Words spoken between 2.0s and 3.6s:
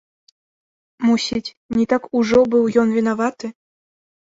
ужо быў ён вінаваты.